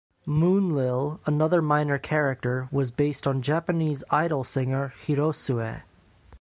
[0.25, 5.83] Moonlil, another minor character, was based on Japanese idol singer Hirosue.